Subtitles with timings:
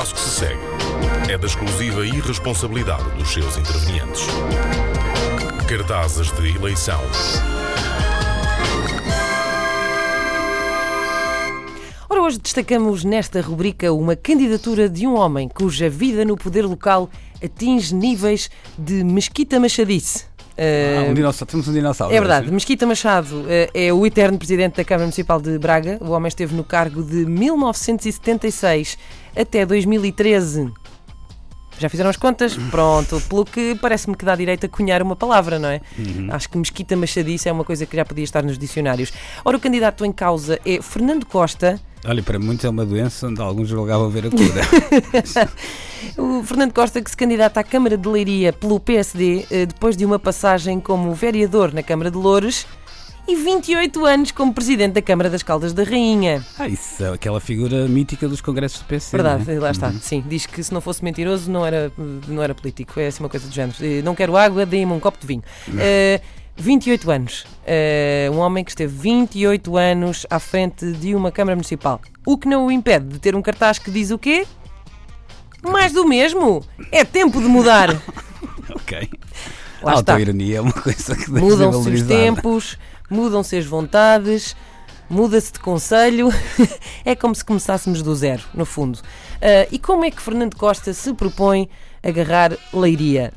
[0.00, 0.60] passo que se segue
[1.30, 4.22] é da exclusiva irresponsabilidade dos seus intervenientes.
[5.68, 6.98] Cartazes de eleição.
[12.08, 17.10] Ora, hoje destacamos nesta rubrica uma candidatura de um homem cuja vida no poder local
[17.44, 18.48] atinge níveis
[18.78, 20.29] de mesquita machadice.
[20.60, 21.50] Ah, um dinossauro.
[21.50, 22.14] Temos um dinossauro.
[22.14, 22.54] É verdade, assim.
[22.54, 25.98] Mesquita Machado eh, é o eterno presidente da Câmara Municipal de Braga.
[26.02, 28.98] O homem esteve no cargo de 1976
[29.34, 30.70] até 2013.
[31.78, 32.54] Já fizeram as contas?
[32.70, 35.80] Pronto, pelo que parece-me que dá direito a cunhar uma palavra, não é?
[36.30, 39.10] Acho que Mesquita Machadice é uma coisa que já podia estar nos dicionários.
[39.42, 41.80] Ora, o candidato em causa é Fernando Costa.
[42.06, 45.50] Olha, para muitos é uma doença onde alguns julgavam ver a cura.
[46.16, 50.04] O Fernando Costa que se candidata à Câmara de Leiria pelo PSD eh, depois de
[50.06, 52.66] uma passagem como vereador na Câmara de Loures
[53.28, 56.42] e 28 anos como presidente da Câmara das Caldas da Rainha.
[56.58, 59.14] ah, isso é aquela figura mítica dos congressos do PC.
[59.14, 59.60] Verdade, não é?
[59.60, 59.92] lá está.
[59.92, 61.92] Sim, diz que se não fosse mentiroso não era,
[62.26, 62.98] não era político.
[62.98, 63.76] É assim uma coisa do género.
[63.80, 65.42] Eh, Não quero água, deem-me um copo de vinho.
[65.78, 66.20] Eh,
[66.56, 67.46] 28 anos.
[67.66, 72.00] Eh, um homem que esteve 28 anos à frente de uma Câmara Municipal.
[72.26, 74.46] O que não o impede de ter um cartaz que diz o quê?
[75.62, 76.64] Mais do mesmo!
[76.90, 77.90] É tempo de mudar!
[78.72, 79.10] Ok.
[79.82, 82.78] Lá a autoironia é uma coisa que Mudam-se os tempos,
[83.10, 84.54] mudam-se as vontades,
[85.08, 86.28] muda-se de conselho.
[87.04, 89.00] é como se começássemos do zero, no fundo.
[89.42, 91.68] Ah, e como é que Fernando Costa se propõe
[92.02, 93.32] agarrar leiria?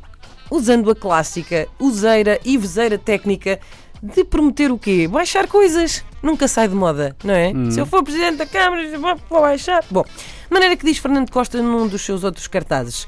[0.53, 3.59] Usando a clássica, useira e vezeira técnica
[4.03, 5.07] de prometer o quê?
[5.07, 6.05] Baixar coisas.
[6.21, 7.51] Nunca sai de moda, não é?
[7.71, 9.83] Se eu for Presidente da Câmara, vou baixar.
[9.89, 13.07] Bom, de maneira que diz Fernando Costa num dos seus outros cartazes: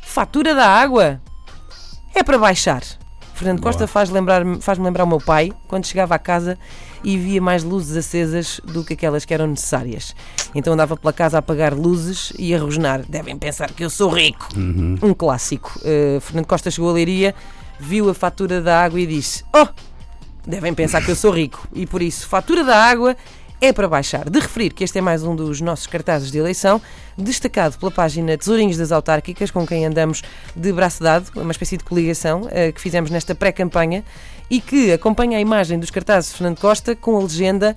[0.00, 1.20] fatura da água
[2.14, 2.82] é para baixar.
[3.36, 3.70] Fernando Boa.
[3.70, 6.58] Costa faz lembrar, faz-me lembrar o meu pai quando chegava à casa
[7.04, 10.16] e via mais luzes acesas do que aquelas que eram necessárias.
[10.54, 13.02] Então andava pela casa a apagar luzes e a rosnar.
[13.06, 14.48] Devem pensar que eu sou rico.
[15.02, 15.78] Um clássico.
[15.80, 17.34] Uh, Fernando Costa chegou a Leiria,
[17.78, 19.68] viu a fatura da água e disse: Oh,
[20.46, 21.68] devem pensar que eu sou rico.
[21.74, 23.14] E por isso, fatura da água
[23.60, 24.28] é para baixar.
[24.28, 26.80] De referir que este é mais um dos nossos cartazes de eleição,
[27.16, 30.22] destacado pela página Tesourinhos das Autárquicas, com quem andamos
[30.54, 34.04] de braço dado, uma espécie de coligação eh, que fizemos nesta pré-campanha
[34.50, 37.76] e que acompanha a imagem dos cartazes de Fernando Costa com a legenda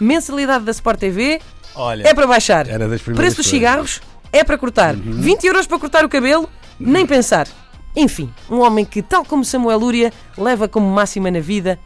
[0.00, 1.40] Mensalidade da Sport TV
[1.74, 2.68] Olha, é para baixar.
[2.68, 4.00] era das primeiras Preço dos cigarros
[4.32, 4.96] é para cortar.
[4.96, 6.48] 20 euros para cortar o cabelo,
[6.78, 7.46] nem pensar.
[7.94, 11.78] Enfim, um homem que, tal como Samuel Lúria, leva como máxima na vida,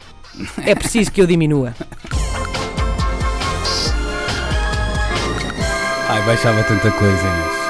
[0.65, 1.75] é preciso que eu diminua.
[6.11, 7.68] Ai, baixava tanta coisa, Inês.